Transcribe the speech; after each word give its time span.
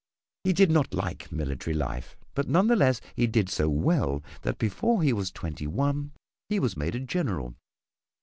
He 0.43 0.51
did 0.51 0.71
not 0.71 0.95
like 0.95 1.31
military 1.31 1.75
life, 1.75 2.17
but 2.33 2.47
none 2.49 2.65
the 2.65 2.75
less 2.75 3.01
he 3.15 3.27
did 3.27 3.49
so 3.49 3.69
well 3.69 4.23
that 4.41 4.57
before 4.57 5.03
he 5.03 5.13
was 5.13 5.29
twenty 5.29 5.67
one 5.67 6.13
he 6.49 6.59
was 6.59 6.75
made 6.75 6.95
a 6.95 6.99
General. 6.99 7.53